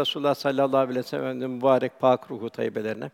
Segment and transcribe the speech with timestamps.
[0.00, 3.10] Resulullah sallallahu aleyhi ve sellem'in mübarek pak ruhu tayyibelerine,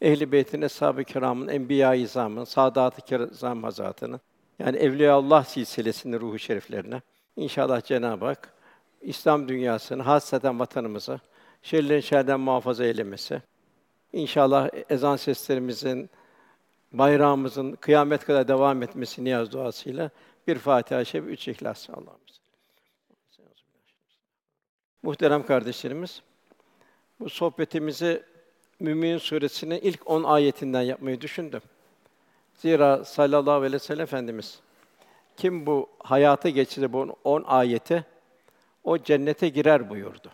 [0.00, 4.20] Ehl-i Beyt'in, Eshab-ı Kiram'ın, Enbiya-i İzam'ın, Sadat-ı Kiram Hazretleri'nin,
[4.58, 7.02] yani Evliyaullah silsilesinin ruhu şeriflerine
[7.36, 8.52] inşallah Cenab-ı Hak
[9.00, 11.20] İslam dünyasını, hasreten vatanımızı
[11.62, 13.42] şerlerin şerden muhafaza eylemesi.
[14.12, 16.10] İnşallah ezan seslerimizin,
[16.92, 20.10] bayrağımızın kıyamet kadar devam etmesi niyaz duasıyla
[20.46, 21.90] bir Fatiha-i Şerif, üç İhlas.
[21.90, 22.22] Allah'ım.
[25.02, 26.22] Muhterem kardeşlerimiz,
[27.20, 28.22] bu sohbetimizi
[28.80, 31.62] Mümin Suresinin ilk 10 ayetinden yapmayı düşündüm.
[32.54, 34.60] Zira sallallahu aleyhi ve sellem Efendimiz
[35.36, 38.04] kim bu hayata geçirir bu 10 ayeti
[38.84, 40.30] o cennete girer buyurdu.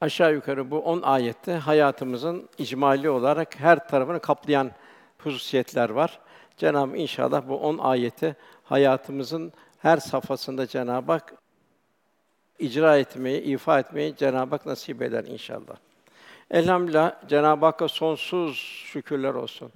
[0.00, 4.70] Aşağı yukarı bu 10 ayette hayatımızın icmali olarak her tarafını kaplayan
[5.18, 6.20] hususiyetler var.
[6.56, 11.45] Cenab-ı inşallah bu 10 ayeti hayatımızın her safhasında Cenab-ı Hak
[12.58, 15.76] icra etmeyi, ifa etmeyi Cenab-ı Hak nasip eder inşallah.
[16.50, 19.72] Elhamdülillah Cenab-ı Hakk'a sonsuz şükürler olsun.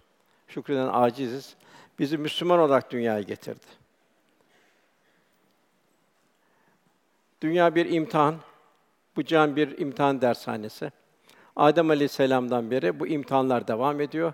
[0.49, 1.55] Şükreden aciziz.
[1.99, 3.67] Bizi Müslüman olarak dünyaya getirdi.
[7.43, 8.37] Dünya bir imtihan.
[9.17, 10.93] Bu can bir imtihan dershanesi.
[11.57, 14.33] Adem Aleyhisselam'dan beri bu imtihanlar devam ediyor.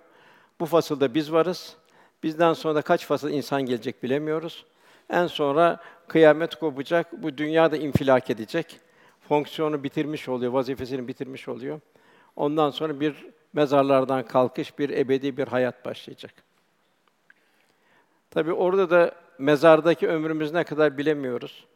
[0.60, 1.76] Bu fasılda biz varız.
[2.22, 4.64] Bizden sonra da kaç fasıl insan gelecek bilemiyoruz.
[5.10, 7.22] En sonra kıyamet kopacak.
[7.22, 8.80] Bu dünya da infilak edecek.
[9.28, 11.80] Fonksiyonu bitirmiş oluyor, vazifesini bitirmiş oluyor.
[12.36, 16.34] Ondan sonra bir mezarlardan kalkış, bir ebedi bir hayat başlayacak.
[18.30, 21.66] Tabi orada da mezardaki ömrümüz ne kadar bilemiyoruz.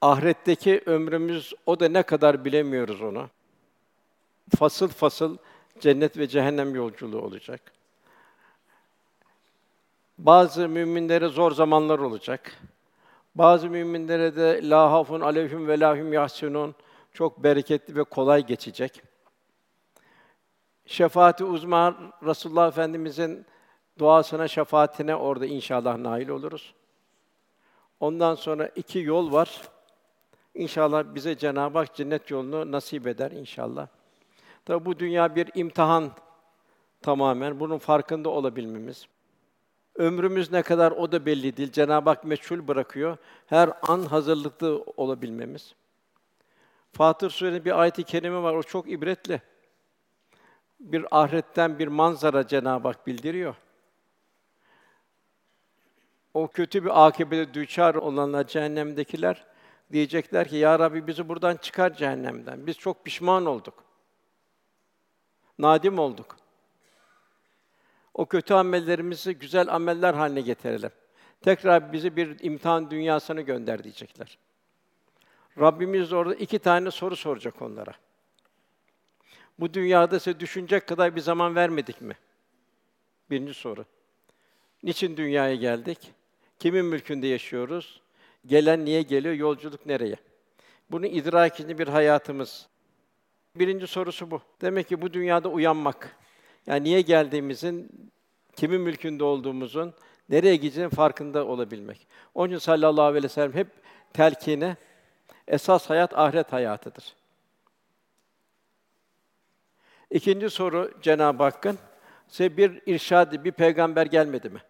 [0.00, 3.28] Ahiretteki ömrümüz o da ne kadar bilemiyoruz onu.
[4.58, 5.36] Fasıl fasıl
[5.80, 7.75] cennet ve cehennem yolculuğu olacak.
[10.18, 12.52] Bazı müminlere zor zamanlar olacak.
[13.34, 16.74] Bazı müminlere de la hafun aleyhim ve lahum yahsunun
[17.12, 19.02] çok bereketli ve kolay geçecek.
[20.86, 23.46] Şefaati uzma Resulullah Efendimizin
[23.98, 26.74] duasına, şefaatine orada inşallah nail oluruz.
[28.00, 29.62] Ondan sonra iki yol var.
[30.54, 33.86] İnşallah bize Cenab-ı Hak cennet yolunu nasip eder inşallah.
[34.64, 36.10] Tabi bu dünya bir imtihan
[37.02, 37.60] tamamen.
[37.60, 39.08] Bunun farkında olabilmemiz.
[39.98, 41.72] Ömrümüz ne kadar o da belli değil.
[41.72, 43.16] Cenab-ı Hak meçhul bırakıyor.
[43.46, 45.74] Her an hazırlıklı olabilmemiz.
[46.92, 48.54] Fatır Suresi'nin bir ayet-i kerime var.
[48.54, 49.42] O çok ibretli.
[50.80, 53.54] Bir ahiretten bir manzara Cenab-ı Hak bildiriyor.
[56.34, 59.46] O kötü bir akibete düçar olanlar cehennemdekiler
[59.92, 62.66] diyecekler ki ya Rabbi bizi buradan çıkar cehennemden.
[62.66, 63.84] Biz çok pişman olduk.
[65.58, 66.36] Nadim olduk.
[68.16, 70.90] O kötü amellerimizi güzel ameller haline getirelim.
[71.40, 74.38] Tekrar bizi bir imtihan dünyasına gönder diyecekler.
[75.60, 77.92] Rabbimiz orada iki tane soru soracak onlara.
[79.58, 82.14] Bu dünyada size düşünecek kadar bir zaman vermedik mi?
[83.30, 83.84] Birinci soru.
[84.82, 86.12] Niçin dünyaya geldik?
[86.58, 88.00] Kimin mülkünde yaşıyoruz?
[88.46, 89.34] Gelen niye geliyor?
[89.34, 90.16] Yolculuk nereye?
[90.90, 92.66] Bunu idrak için bir hayatımız.
[93.56, 94.40] Birinci sorusu bu.
[94.60, 96.16] Demek ki bu dünyada uyanmak.
[96.66, 97.90] Yani niye geldiğimizin,
[98.56, 99.94] kimin mülkünde olduğumuzun,
[100.28, 102.06] nereye gideceğinin farkında olabilmek.
[102.34, 103.68] Onun için sallallahu aleyhi ve sellem hep
[104.12, 104.76] telkine
[105.48, 107.14] esas hayat ahiret hayatıdır.
[110.10, 111.78] İkinci soru Cenab-ı Hakk'ın
[112.28, 114.62] size bir irşad, bir peygamber gelmedi mi?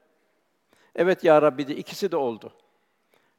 [0.95, 2.53] Evet ya Rabbi de ikisi de oldu.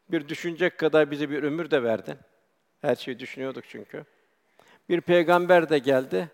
[0.09, 2.17] Bir düşünecek kadar bize bir ömür de verdin.
[2.81, 4.05] Her şeyi düşünüyorduk çünkü.
[4.89, 6.29] Bir peygamber de geldi.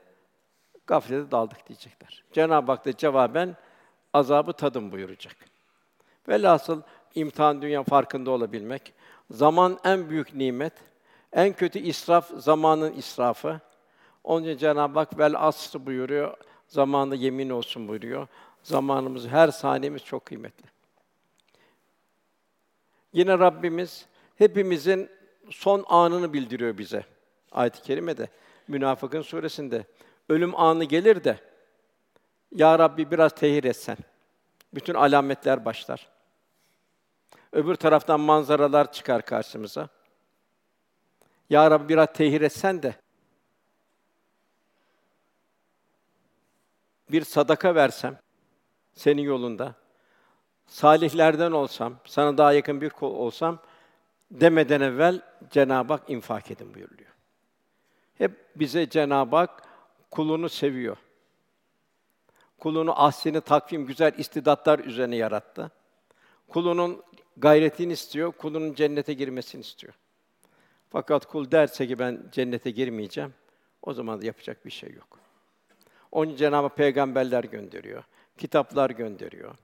[0.87, 2.23] Gaflete daldık diyecekler.
[2.31, 3.55] Cenab-ı Hak da cevaben
[4.13, 5.35] azabı tadın buyuracak.
[6.27, 6.81] Velhasıl
[7.15, 8.93] imtihan dünya farkında olabilmek.
[9.31, 10.73] Zaman en büyük nimet.
[11.33, 13.59] En kötü israf zamanın israfı.
[14.23, 16.37] Onun için Cenab-ı Hak vel asr buyuruyor.
[16.67, 18.27] Zamanı yemin olsun buyuruyor.
[18.63, 20.65] Zamanımız her saniyemiz çok kıymetli.
[23.13, 24.05] Yine Rabbimiz
[24.35, 25.09] hepimizin
[25.49, 27.05] son anını bildiriyor bize.
[27.51, 28.27] Ayet-i kerimede
[28.67, 29.85] Münafıkın suresinde
[30.29, 31.39] ölüm anı gelir de
[32.51, 33.97] ya Rabbi biraz tehir etsen.
[34.73, 36.09] Bütün alametler başlar.
[37.51, 39.89] Öbür taraftan manzaralar çıkar karşımıza.
[41.49, 42.95] Ya Rabbi biraz tehir etsen de
[47.11, 48.17] bir sadaka versem
[48.93, 49.75] senin yolunda,
[50.67, 53.59] salihlerden olsam, sana daha yakın bir kol olsam
[54.31, 57.11] demeden evvel Cenab-ı Hak infak edin buyuruyor.
[58.17, 59.72] Hep bize Cenab-ı Hak
[60.13, 60.97] kulunu seviyor.
[62.57, 65.71] Kulunu aslini takvim güzel istidatlar üzerine yarattı.
[66.47, 67.03] Kulunun
[67.37, 69.93] gayretini istiyor, kulunun cennete girmesini istiyor.
[70.89, 73.33] Fakat kul derse ki ben cennete girmeyeceğim,
[73.81, 75.19] o zaman da yapacak bir şey yok.
[76.11, 78.03] Onun Cenab-ı peygamberler gönderiyor,
[78.37, 79.55] kitaplar gönderiyor.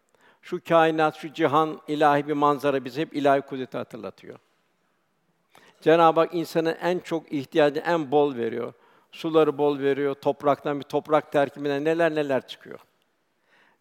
[0.42, 4.40] Şu kainat, şu cihan ilahi bir manzara bize hep ilahi kudreti hatırlatıyor.
[5.82, 8.74] Cenab-ı Hak insanın en çok ihtiyacı en bol veriyor.
[9.12, 12.80] Suları bol veriyor, topraktan bir toprak terkibinden neler neler çıkıyor.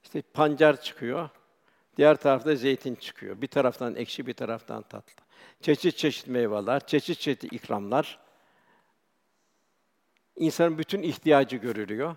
[0.04, 1.28] İşte pancar çıkıyor,
[1.96, 3.40] diğer tarafta zeytin çıkıyor.
[3.42, 5.22] Bir taraftan ekşi, bir taraftan tatlı.
[5.60, 8.18] Çeşit çeşit meyveler, çeşit çeşit ikramlar.
[10.36, 12.16] İnsanın bütün ihtiyacı görülüyor.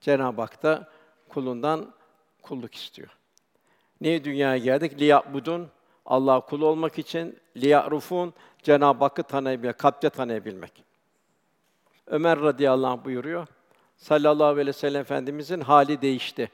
[0.00, 0.90] Cenab-ı Hak da
[1.28, 1.94] kulundan
[2.42, 3.16] kulluk istiyor.
[4.00, 5.00] Niye dünyaya geldik?
[5.00, 5.70] Liyabudun
[6.06, 10.84] Allah kul olmak için liyarufun Cenab-ı Hakk'ı tanıyabilmek, kalpte tanıyabilmek.
[12.06, 13.46] Ömer radıyallahu anh buyuruyor.
[13.96, 16.50] Sallallahu aleyhi ve sellem efendimizin hali değişti.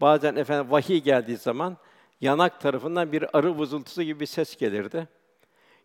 [0.00, 1.76] Bazen efendim vahiy geldiği zaman
[2.20, 5.08] yanak tarafından bir arı vızıltısı gibi bir ses gelirdi.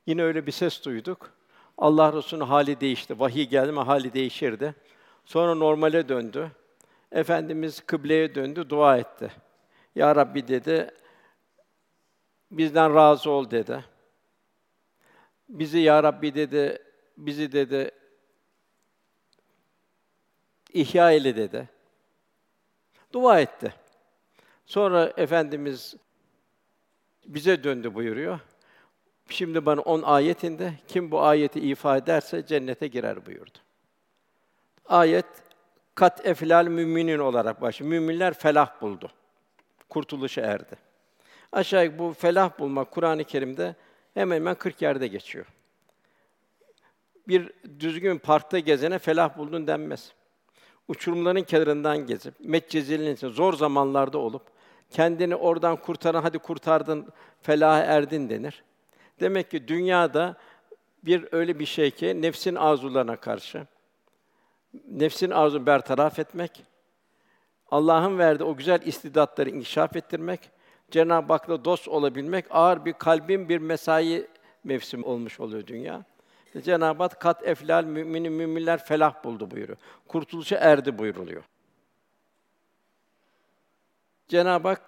[0.05, 1.31] Yine öyle bir ses duyduk.
[1.77, 3.19] Allah Resulü'nün hali değişti.
[3.19, 4.75] Vahiy geldi mi hali değişirdi.
[5.25, 6.51] Sonra normale döndü.
[7.11, 9.31] Efendimiz kıbleye döndü, dua etti.
[9.95, 10.91] Ya Rabbi dedi,
[12.51, 13.83] bizden razı ol dedi.
[15.51, 16.77] Bizi ya Rabbi dedi,
[17.17, 17.91] bizi dedi
[20.73, 21.69] ihya eyle dedi.
[23.13, 23.73] Dua etti.
[24.65, 25.95] Sonra efendimiz
[27.25, 28.39] bize döndü buyuruyor.
[29.29, 33.57] Şimdi bana on ayetinde kim bu ayeti ifade ederse cennete girer buyurdu.
[34.85, 35.25] Ayet
[35.95, 37.89] kat eflal müminin olarak başlıyor.
[37.89, 39.11] Müminler felah buldu.
[39.89, 40.75] Kurtuluşa erdi.
[41.51, 43.75] Aşağı bu felah bulmak Kur'an-ı Kerim'de
[44.13, 45.45] hemen hemen 40 yerde geçiyor.
[47.27, 50.13] Bir düzgün parkta gezene felah buldun denmez.
[50.87, 54.43] Uçurumların kenarından gezip, Meccezil'in için zor zamanlarda olup,
[54.89, 57.07] kendini oradan kurtaran, hadi kurtardın,
[57.41, 58.63] felaha erdin denir.
[59.19, 60.37] Demek ki dünyada
[61.03, 63.67] bir öyle bir şey ki nefsin arzularına karşı
[64.87, 66.63] nefsin arzu bertaraf etmek,
[67.71, 70.49] Allah'ın verdiği o güzel istidatları inkişaf ettirmek,
[70.91, 74.27] Cenab-ı Hak'la dost olabilmek ağır bir kalbin bir mesai
[74.63, 76.05] mevsimi olmuş oluyor dünya.
[76.63, 79.77] Cenab-ı Hak kat eflal mümini müminler felah buldu buyuruyor.
[80.07, 81.43] Kurtuluşa erdi buyuruluyor.
[84.27, 84.81] Cenab-ı Hak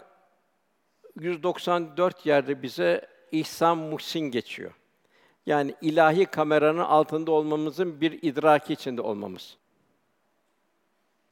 [1.20, 4.72] 194 yerde bize ihsan muhsin geçiyor.
[5.46, 9.58] Yani ilahi kameranın altında olmamızın bir idraki içinde olmamız.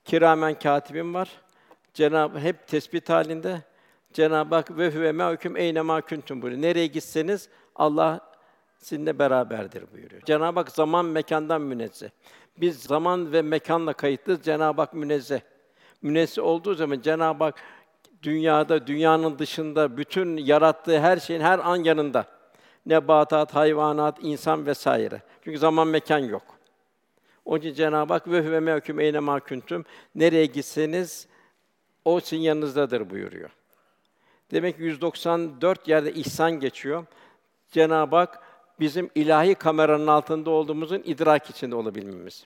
[0.06, 1.30] Kiramen katibim var.
[1.94, 3.71] Cenab-ı hep tespit halinde.
[4.14, 6.62] Cenab-ı Hak ve huve ma'akum eyne ma kuntum buyuruyor.
[6.62, 8.32] Nereye gitseniz Allah
[8.78, 10.22] sizinle beraberdir buyuruyor.
[10.22, 12.10] Cenab-ı Hak zaman mekandan münezzeh.
[12.58, 14.44] Biz zaman ve mekanla kayıtlıyız.
[14.44, 15.40] Cenab-ı Hak münezzeh.
[16.02, 17.56] Münezzeh olduğu zaman Cenab-ı Hak
[18.24, 22.26] dünyada, dünyanın dışında bütün yarattığı her şeyin her an yanında.
[22.86, 25.22] Nebatat, hayvanat, insan vesaire.
[25.44, 26.44] Çünkü zaman mekan yok.
[27.46, 29.86] Onun için Cenab-ı Hak ve huve mehkum eyne ma kuntum
[30.16, 31.28] nereye gitseniz
[32.06, 33.50] o sizin yanınızdadır buyuruyor.
[34.52, 37.06] Demek ki 194 yerde ihsan geçiyor.
[37.72, 38.40] Cenab-ı Hak
[38.80, 42.46] bizim ilahi kameranın altında olduğumuzun idrak içinde olabilmemiz.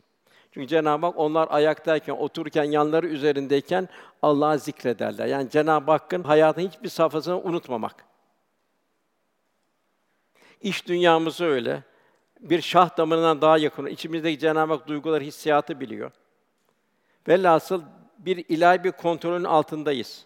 [0.51, 3.89] Çünkü Cenab-ı Hak onlar ayaktayken, otururken, yanları üzerindeyken
[4.21, 5.25] Allah'ı zikrederler.
[5.25, 8.05] Yani Cenab-ı Hakk'ın hayatın hiçbir safhasını unutmamak.
[10.61, 11.83] İş dünyamızı öyle.
[12.39, 13.85] Bir şah damarından daha yakın.
[13.85, 16.11] İçimizdeki Cenab-ı Hak duygular, hissiyatı biliyor.
[17.27, 17.81] Velhasıl
[18.17, 20.25] bir ilahi bir kontrolün altındayız.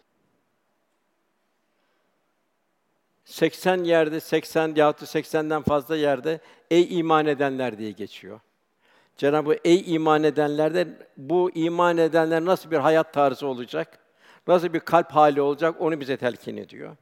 [3.29, 6.39] 80 yerde, 80 yahut 80'den fazla yerde
[6.71, 8.39] ey iman edenler diye geçiyor.
[9.17, 13.99] Cenab-ı ey iman edenlerde bu iman edenler nasıl bir hayat tarzı olacak?
[14.47, 15.75] Nasıl bir kalp hali olacak?
[15.79, 16.95] Onu bize telkin ediyor.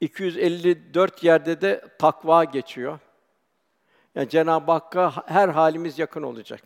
[0.00, 2.98] 254 yerde de takva geçiyor.
[4.14, 6.62] Yani Cenab-ı Hakk'a her halimiz yakın olacak.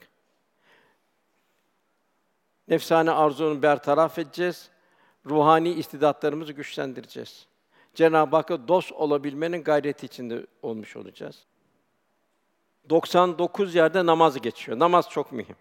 [2.68, 4.70] Nefsane arzunu bertaraf edeceğiz.
[5.26, 7.46] Ruhani istidatlarımızı güçlendireceğiz.
[7.94, 11.44] Cenab-ı Hakk'a dost olabilmenin gayreti içinde olmuş olacağız.
[12.90, 14.78] 99 yerde namaz geçiyor.
[14.78, 15.56] Namaz çok mühim.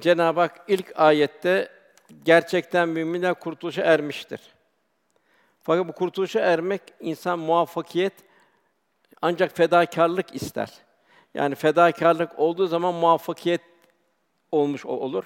[0.00, 1.72] Cenab-ı Hak ilk ayette
[2.24, 4.40] gerçekten müminler kurtuluşa ermiştir.
[5.62, 8.12] Fakat bu kurtuluşa ermek insan muvaffakiyet
[9.22, 10.72] ancak fedakarlık ister.
[11.34, 13.60] Yani fedakarlık olduğu zaman muvaffakiyet
[14.52, 15.24] olmuş olur.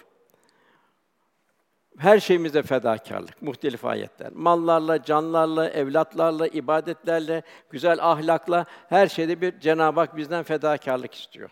[2.01, 4.33] Her şeyimizde fedakarlık, muhtelif ayetler.
[4.33, 11.51] Mallarla, canlarla, evlatlarla, ibadetlerle, güzel ahlakla her şeyde bir Cenab-ı Hak bizden fedakarlık istiyor.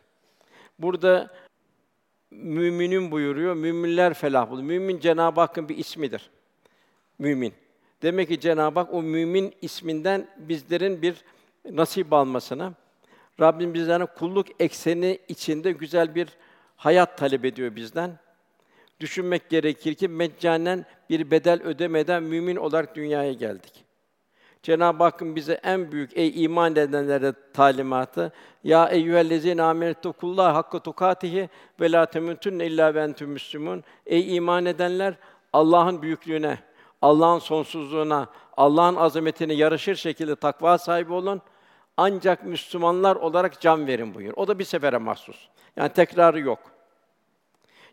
[0.78, 1.30] Burada
[2.30, 3.54] müminin buyuruyor.
[3.54, 4.62] Müminler felah bulur.
[4.62, 6.30] Mümin Cenab-ı Hakk'ın bir ismidir.
[7.18, 7.54] Mümin.
[8.02, 11.24] Demek ki Cenab-ı Hak o mümin isminden bizlerin bir
[11.70, 12.72] nasip almasını,
[13.40, 16.28] Rabbim bizden kulluk ekseni içinde güzel bir
[16.76, 18.18] hayat talep ediyor bizden.
[19.00, 23.84] Düşünmek gerekir ki meccanen bir bedel ödemeden mümin olarak dünyaya geldik.
[24.62, 28.32] Cenab-ı Hakk'ın bize en büyük ey iman edenlere talimatı
[28.64, 31.48] ya eyyühellezine amenettukullah hakka tukatihi
[31.80, 33.84] ve la temutunne illa ve entüm müslümun.
[34.06, 35.14] Ey iman edenler
[35.52, 36.58] Allah'ın büyüklüğüne,
[37.02, 38.26] Allah'ın sonsuzluğuna,
[38.56, 41.42] Allah'ın azametine yaraşır şekilde takva sahibi olun.
[41.96, 44.32] Ancak Müslümanlar olarak can verin buyur.
[44.36, 45.48] O da bir sefere mahsus.
[45.76, 46.58] Yani tekrarı yok.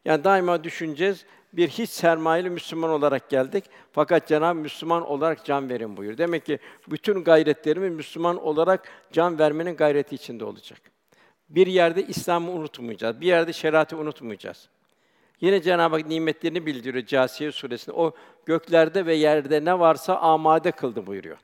[0.06, 1.26] Yani daima düşüneceğiz.
[1.54, 3.64] Bir hiç sermayeli Müslüman olarak geldik.
[3.92, 6.18] Fakat Cenab-ı Müslüman olarak can verin buyur.
[6.18, 10.82] Demek ki bütün gayretlerimiz Müslüman olarak can vermenin gayreti içinde olacak.
[11.50, 13.22] Bir yerde İslam'ı unutmayacağız.
[13.22, 14.70] Bir yerde şeriatı unutmayacağız.
[15.42, 17.96] Yine Cenab-ı Hak nimetlerini bildiriyor Câsiye suresinde.
[17.96, 18.14] O
[18.46, 21.38] göklerde ve yerde ne varsa amade kıldı buyuruyor.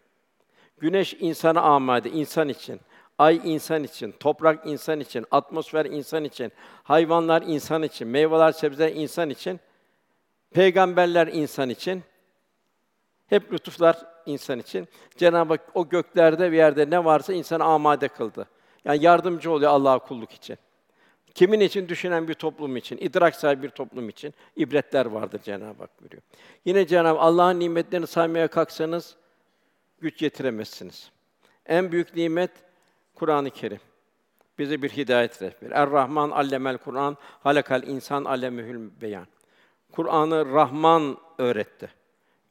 [0.80, 2.80] Güneş insana amade, insan için.
[3.22, 6.52] Ay insan için, toprak insan için, atmosfer insan için,
[6.84, 9.60] hayvanlar insan için, meyveler, sebzeler insan için,
[10.54, 12.04] peygamberler insan için,
[13.28, 14.88] hep lütuflar insan için.
[15.18, 18.48] Cenab-ı Hak o göklerde bir yerde ne varsa insanı amade kıldı.
[18.86, 20.58] Yani yardımcı oluyor Allah'a kulluk için.
[21.34, 21.90] Kimin için?
[21.90, 26.24] Düşünen bir toplum için, idrak sahibi bir toplum için ibretler vardır Cenab-ı Hak buyuruyor.
[26.66, 29.16] Yine Cenab-ı Allah'ın nimetlerini saymaya kalksanız
[30.00, 31.12] güç yetiremezsiniz.
[31.66, 32.52] En büyük nimet
[33.22, 33.80] Kur'an-ı Kerim.
[34.60, 35.74] Bize bir hidayet rehberi.
[35.74, 39.28] Er-Rahman allemel Kur'an, halakal insan allemehül beyan.
[39.92, 41.90] Kur'an'ı Rahman öğretti.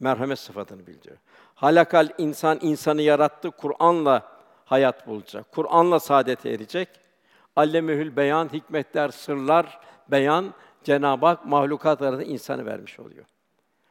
[0.01, 1.19] Merhamet sıfatını bildiriyor.
[1.55, 3.51] Halakal insan insanı yarattı.
[3.51, 4.33] Kur'an'la
[4.65, 5.53] hayat bulacak.
[5.53, 6.89] Kur'an'la saadete erecek.
[7.57, 13.25] Allemehül beyan hikmetler, sırlar beyan Cenab-ı Hak mahlukat arasında insanı vermiş oluyor.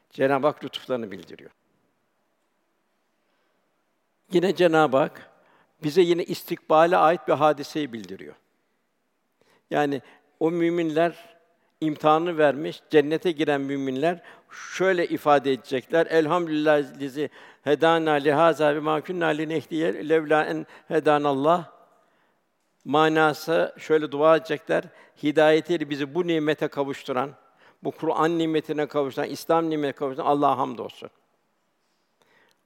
[0.10, 1.52] Cenab-ı Hak lütuflarını bildiriyor.
[4.32, 5.29] Yine Cenab-ı Hak
[5.84, 8.36] bize yine istikbale ait bir hadiseyi bildiriyor.
[9.70, 10.02] Yani
[10.40, 11.40] o müminler
[11.82, 14.22] imtihanı vermiş, cennete giren müminler
[14.74, 16.06] şöyle ifade edecekler.
[16.06, 17.30] Elhamdülillah lizi
[17.64, 21.72] hedana lihaza ve ma kunna linehdiye levla en hedanallah.
[22.86, 24.84] Manası şöyle dua edecekler.
[25.24, 27.32] Hidayetiyle bizi bu nimete kavuşturan,
[27.84, 31.10] bu Kur'an nimetine kavuşturan, İslam nimetine kavuşturan Allah'a hamdolsun.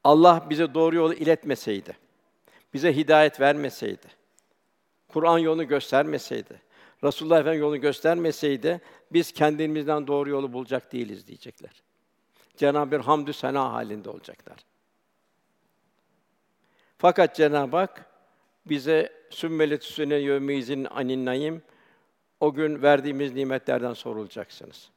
[0.03, 1.97] Allah bize doğru yolu iletmeseydi,
[2.73, 4.07] bize hidayet vermeseydi,
[5.07, 6.61] Kur'an yolunu göstermeseydi,
[7.03, 11.83] Resulullah Efendimiz yolunu göstermeseydi biz kendimizden doğru yolu bulacak değiliz diyecekler.
[12.57, 14.57] Cenab-ı Hak hamdü sena halinde olacaklar.
[16.97, 18.05] Fakat Cenab-ı Hak
[18.65, 21.61] bize sümmelet üstüne yevmizin anin naim
[22.39, 24.89] o gün verdiğimiz nimetlerden sorulacaksınız.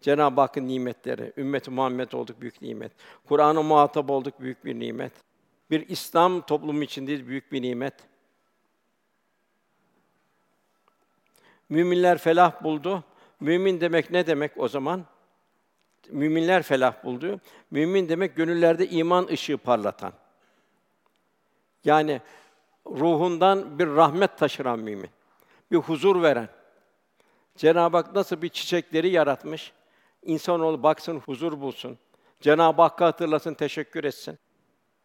[0.00, 2.92] Cenab-ı Hakk'ın nimetleri, ümmet Muhammed olduk büyük nimet.
[3.28, 5.12] Kur'an'a muhatap olduk büyük bir nimet.
[5.70, 7.94] Bir İslam toplumu içindeyiz büyük bir nimet.
[11.68, 13.04] Müminler felah buldu.
[13.40, 15.04] Mümin demek ne demek o zaman?
[16.10, 17.40] Müminler felah buldu.
[17.70, 20.12] Mümin demek gönüllerde iman ışığı parlatan.
[21.84, 22.20] Yani
[22.86, 25.10] ruhundan bir rahmet taşıran mümin.
[25.70, 26.48] Bir huzur veren.
[27.56, 29.72] Cenab-ı Hak nasıl bir çiçekleri yaratmış?
[30.22, 31.98] İnsanoğlu baksın, huzur bulsun.
[32.40, 34.38] Cenab-ı Hakk'a hatırlasın, teşekkür etsin.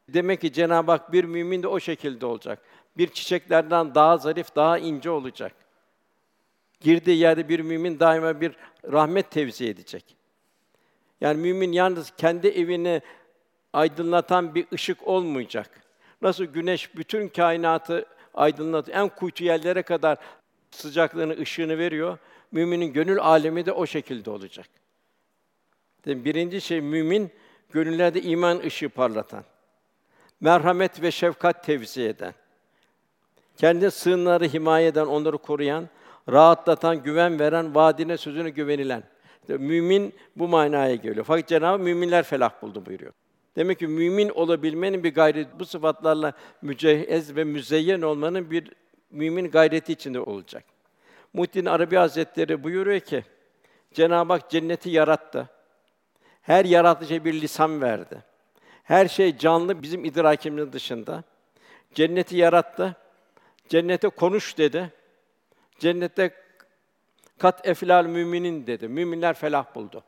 [0.10, 2.60] Demek ki Cenab-ı Hak bir mümin de o şekilde olacak.
[2.98, 5.54] Bir çiçeklerden daha zarif, daha ince olacak.
[6.80, 8.56] Girdiği yerde bir mümin daima bir
[8.92, 10.16] rahmet tevzi edecek.
[11.22, 13.02] Yani mümin yalnız kendi evini
[13.74, 15.82] aydınlatan bir ışık olmayacak.
[16.22, 20.18] Nasıl güneş bütün kainatı aydınlatıyor, en kuytu yerlere kadar
[20.72, 22.18] sıcaklığını, ışığını veriyor.
[22.52, 24.68] Müminin gönül alemi de o şekilde olacak.
[26.06, 27.32] Birinci şey mümin
[27.72, 29.44] gönüllerde iman ışığı parlatan,
[30.44, 32.34] merhamet ve şefkat tevzi eden,
[33.58, 35.90] kendi sığınları himaye eden, onları koruyan,
[36.32, 39.04] rahatlatan, güven veren, vaadine sözüne güvenilen.
[39.48, 41.26] Mümin bu manaya geliyor.
[41.26, 43.14] Fakat Cenab-ı müminler felah buldu buyuruyor.
[43.56, 48.72] Demek ki mümin olabilmenin bir gayreti, bu sıfatlarla mücehhez ve müzeyyen olmanın bir
[49.12, 50.64] mümin gayreti içinde olacak.
[51.34, 53.24] Muhittin Arabi Hazretleri buyuruyor ki,
[53.94, 55.50] Cenab-ı Hak cenneti yarattı.
[56.42, 58.33] Her yaratıcıya bir lisan verdi.
[58.84, 61.24] Her şey canlı bizim idrakimizin dışında.
[61.94, 62.96] Cenneti yarattı.
[63.70, 64.94] Cennete konuş dedi.
[65.80, 66.34] Cennette
[67.38, 68.88] kat eflal müminin dedi.
[68.88, 70.04] Müminler felah buldu.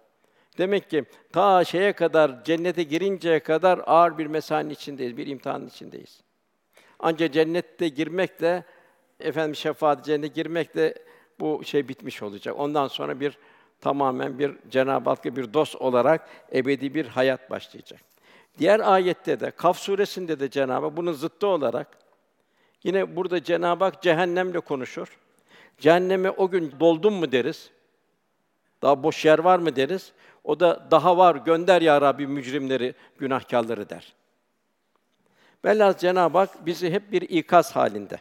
[0.57, 6.21] Demek ki ta şeye kadar cennete girinceye kadar ağır bir mesainin içindeyiz, bir imtihanın içindeyiz.
[6.99, 8.63] Ancak cennette girmek de
[9.19, 10.95] efendim şefaat cennete girmek de
[11.39, 12.55] bu şey bitmiş olacak.
[12.59, 13.37] Ondan sonra bir
[13.81, 18.14] tamamen bir Cenab-ı Hakk'a bir dost olarak ebedi bir hayat başlayacak.
[18.57, 21.87] Diğer ayette de Kaf suresinde de Cenab-ı Hak bunun zıttı olarak
[22.83, 25.17] yine burada Cenab-ı Hak cehennemle konuşur.
[25.77, 27.71] Cehenneme o gün doldun mu deriz.
[28.81, 30.13] Daha boş yer var mı deriz.
[30.43, 34.13] O da daha var gönder ya Rabbi mücrimleri, günahkarları der.
[35.65, 38.19] Velhâsıl Cenab-ı Hak bizi hep bir ikaz halinde